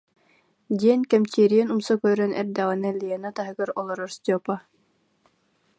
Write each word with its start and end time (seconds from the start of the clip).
»диэн 0.79 1.01
кэмчиэрийэн 1.11 1.69
умса 1.73 1.93
көрөн 2.03 2.31
эрдэҕинэ 2.41 2.89
Лена 3.01 3.29
таһыгар 3.37 3.69
олорор 3.79 4.11
Степа: 4.17 4.55